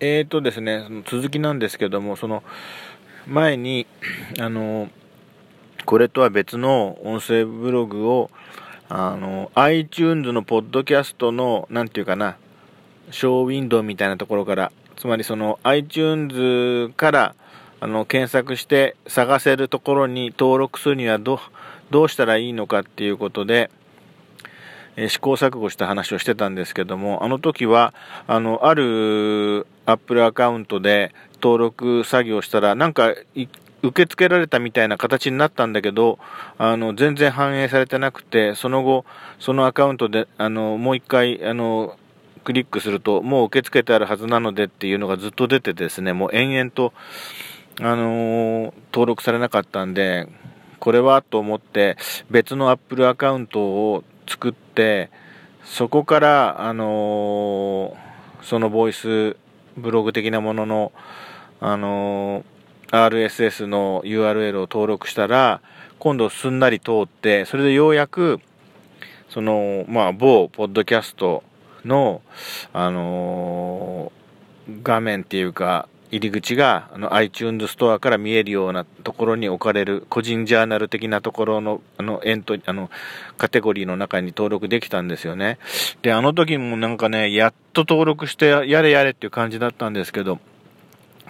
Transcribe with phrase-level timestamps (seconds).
[0.00, 2.44] えーとですね、その続きなんですけども、その
[3.26, 3.86] 前に、
[4.38, 4.88] あの、
[5.84, 8.30] これとは別の音声ブログを、
[8.88, 12.36] あの、iTunes のポッドキャストの、なんていうかな、
[13.10, 17.34] ショーウィンドウみたいなところから、つまりその iTunes から
[17.80, 21.40] あの検索して探せるところに登録するにはど
[21.90, 23.70] どうしたらいいのかっていうことで、
[25.00, 27.94] え、試行錯誤した話をしてたんですけども、あの時は、
[28.26, 33.14] あの、ある Apple アカウントで登録作業したら、なんか
[33.82, 36.18] 受け付けられたみたいな形になったんだけど、
[36.58, 39.04] あの、全然反映されてなくて、その後、
[39.38, 41.96] そのアカウントで、あの、もう一回、あの、
[42.42, 46.92] クリックすると、もう受け付けてあるはずなのでっていうのがずっと出てですね、もう延々と、
[47.80, 50.26] あのー、登録されなかったんで、
[50.80, 51.96] これはと思って
[52.30, 55.10] 別の Apple アカウントを作って、
[55.64, 59.36] そこから、あのー、そのボイス
[59.76, 60.92] ブログ的なものの、
[61.60, 65.60] あのー、RSS の URL を登録したら、
[65.98, 68.40] 今度すんなり通って、それでようやく、
[69.28, 71.42] その、まあ、某ポッドキャスト
[71.84, 72.22] の、
[72.72, 82.90] あのー、画面っていうか、入り口があの iTunes ストアから見えるようなところに置かれる個人ジャーナル的なところのあのエントあの
[83.36, 85.58] カテゴリーの中に登録できたんですよね。
[86.02, 90.38] で、あの時もなんかね、やっと登録してやれやれっていう感じだったんですけど、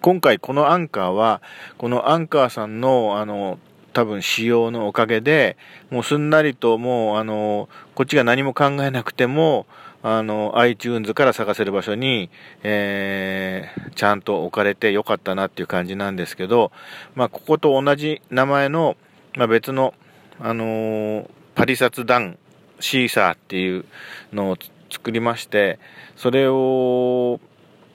[0.00, 1.40] 今回このアンカーは、
[1.78, 3.58] このアンカーさんのあの
[3.92, 5.56] 多分仕様のおかげで、
[5.90, 9.66] もうすんなりともうあの、こっちが何も考えなくても、
[10.06, 12.28] あの、iTunes から探せる場所に、
[12.62, 16.72] えー、ちゃんと置かれてよかったなっていう感じなんですけど、
[17.14, 18.98] まあ、ここと同じ名前の、
[19.34, 19.94] まあ、別の、
[20.38, 22.36] あのー、パリサツダン
[22.80, 23.86] シーサーっていう
[24.30, 24.58] のを
[24.90, 25.78] 作りまして、
[26.16, 27.40] それを、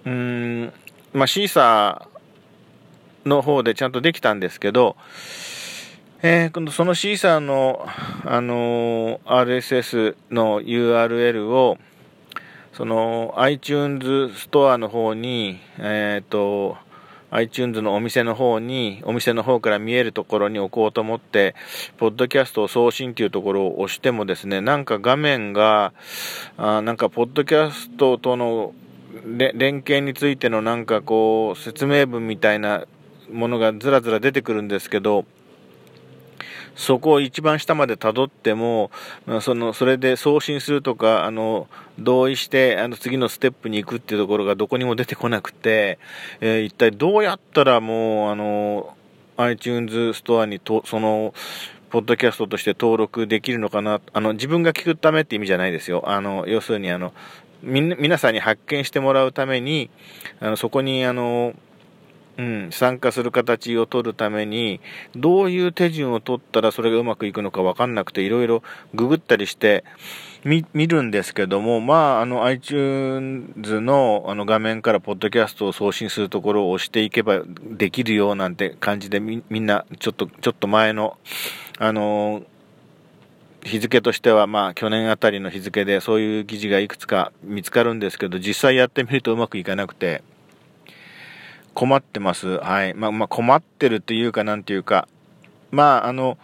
[0.04, 0.74] うん、
[1.14, 4.96] まあ、シーサーの方でちゃんとできたんですけど、
[6.24, 7.88] えー、今度そのシーサーの、
[8.26, 11.78] あのー、RSS の URL を、
[12.80, 16.78] その iTunes ストアの方に、えっ、ー、と、
[17.30, 21.56] iTunes のお店の方に、お店の方から見えるところに置こうと思って、
[21.98, 25.92] ポッドキャストを送信というところを押してもですね、なんか画面が、
[26.56, 28.74] あなんかポッドキャストとの
[29.26, 32.86] 連携についてのなんかこう、説明文みたいな
[33.30, 35.26] ものがずらずら出てくるんですけど、
[36.76, 38.92] そこを一番下まで辿っても、
[39.42, 41.68] その、それで送信するとか、あの、
[42.00, 46.00] 同意して、あの、次のステップに行くっていうところがどこにも出てこなくて、
[46.42, 48.96] えー、一体どうやったらもう、あの、
[49.38, 51.34] iTunes ストアにと、その、
[51.90, 56.04] ポッドキャストとして登録できるのかな、あの、自分が聞くためって意味じゃないですよ。
[56.06, 57.14] あの、要するにあの、
[57.64, 59.90] み、皆さんに発見してもらうために、
[60.40, 61.54] あの、そこにあの、
[62.40, 64.80] うん、参加する形を取るために、
[65.14, 68.64] どういう手順を取ったらそれがうまくいくのかわかんなくて、いろいろ
[68.94, 69.84] ググったりして、
[70.46, 81.18] 見、見るんですけども、まあ、あの iTunes のあの画面からポッドキャストを送信するところを押していけばできるよなんて感じでみ、みんな、ちょっと、ちょっと前の、
[81.78, 82.44] あの
[83.66, 90.24] 日付としては、まあ、去年あたりの日付でそういう記事がいくつか見つかるんですけど、実際やってみるとうまくいかなくて、
[91.74, 92.60] 困ってます。
[92.60, 92.94] はい。
[92.94, 95.08] まあ、まあ、困ってるっていうか、なんていうか、
[95.72, 96.38] まあ、あの、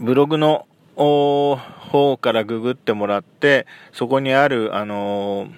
[0.00, 5.48] ブログの方からググってもらって、そこにある、あの、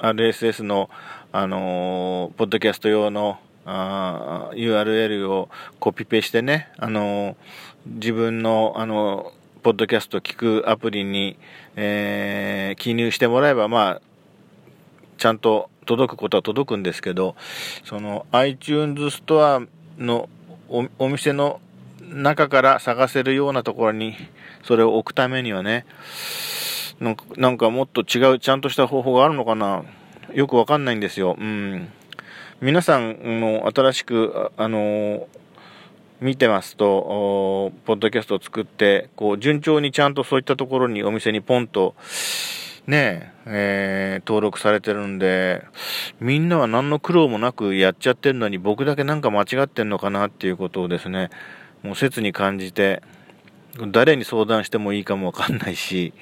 [0.00, 0.90] RSS の、
[1.32, 5.48] あの、ポッドキャスト用のあ URL を
[5.80, 7.36] コピペしてね、あの、
[7.84, 9.32] 自分の、あの、
[9.62, 11.36] ポッドキャスト聞くアプリに、
[11.74, 14.02] えー、記入してもらえば、まあ、
[15.18, 17.36] ちゃんと届くことは届くんですけど、
[17.84, 19.62] その iTunes ストア
[19.98, 20.28] の
[20.98, 21.60] お店の
[22.00, 24.14] 中から探せるようなところに
[24.62, 25.86] それを置くためにはね、
[27.36, 29.84] なんかもっと違う、ちゃんとした方法があるのかな？
[30.34, 31.36] よくわかんないんですよ。
[31.38, 31.88] うん。
[32.60, 35.28] 皆さんの新しく、あの
[36.20, 41.94] 見てますと、ポッドキャストを作って、こう、順調にちゃんとそういったところにお店にポンと、
[42.86, 45.64] ねえ、えー、登録されてるんで、
[46.20, 51.30] みんなは何の苦労もなくやっちゃってるのに僕だけなんか間違ってんのかなっていうことをですね、
[51.82, 53.02] もう切に感じて、
[53.90, 56.14] 誰に相談してもいいかもわかんないし、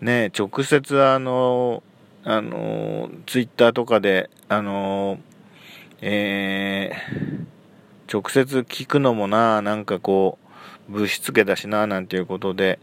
[0.00, 1.82] ねえ直接あの、
[2.24, 5.18] あの、ツイッターとかで、あの、
[6.00, 10.38] えー、直接聞くのもな、なんかこ
[10.88, 12.78] う、ぶしつけだしな、なんていうことで、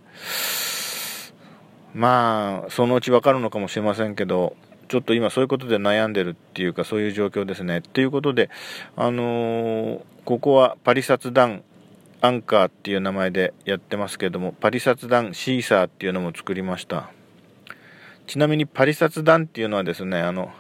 [1.94, 4.56] まあ、そのうちわかるのかもしれませんけど、
[4.88, 7.82] ちょっと今そういうことで悩んでるっていうかそういう状況ですね。
[7.82, 8.50] ということで、
[8.96, 11.64] あのー、ここはパリ札談
[12.22, 17.12] アンカーっていう名前でやってますけども、パリ札談シーサーっていうのも作りました。
[18.28, 20.52] ちなみにパリ札談っていうのはですね、あの、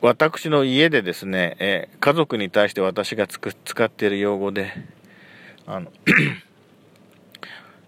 [0.00, 4.72] 私の家でですね、え、家族に対して私が使っている用語で、
[5.66, 5.92] あの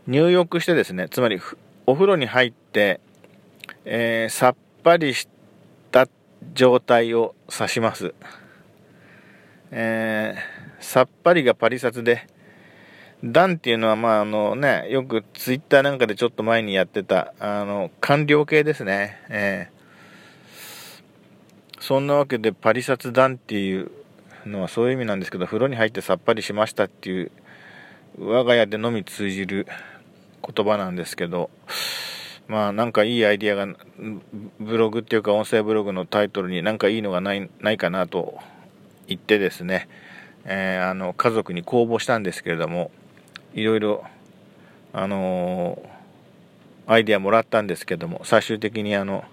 [0.07, 1.41] 入浴してですね、つまり
[1.87, 3.01] お風呂に入って、
[3.85, 5.29] えー、さっぱりし
[5.93, 6.09] た
[6.55, 8.15] 状態を指します。
[9.71, 12.27] えー、さっぱりがパリ札で、
[13.25, 19.21] ダンっていうのは、まあ、あのね、よくツイッターなんかでちょっと前にやってた、あの、官僚系ですね。
[19.29, 23.93] えー、そんなわけで、パリ札ダンっていう
[24.45, 27.31] のはそういう意味なんですけど、風呂に入ってさっぱりしましたっていう、
[28.19, 29.67] 我が家でのみ通じる
[30.43, 31.51] 言葉なんですけど、
[32.49, 33.75] まあなんかいいアイディアが、
[34.61, 38.39] ブログっていうか音声ブログのタイトルになんかいいのがないないかなと
[39.07, 39.89] 言ってですね、
[40.45, 42.91] えー、あの家族に公募したんですけれども、
[43.55, 44.05] いろいろ、
[44.93, 49.25] あのー、アイディアもらったんですけども、最終的にあの、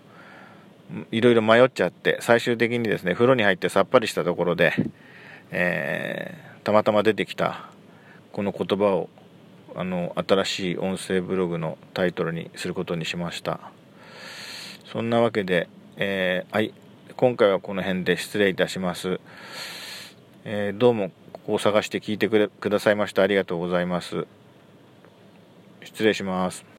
[1.12, 4.74] いろいろ迷っちゃって、最終的にですね、風呂に入ってさっぱりしたところで、
[5.52, 7.70] えー、たまたま出てきた
[8.32, 9.10] この言葉を
[9.76, 13.60] あの新しい音声ブログのタイトルにすることにしました。
[14.92, 16.74] そんなわけで、えー、はい、
[17.16, 19.20] 今回はこの辺で失礼いたします、
[20.46, 23.22] えー、どうもここを探して聞いてくださいました。
[23.22, 24.26] ありがとうございます。
[25.84, 26.66] 失礼します。